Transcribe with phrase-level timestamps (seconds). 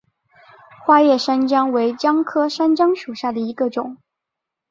[0.83, 3.97] 花叶山姜为姜科山姜属下的一个种。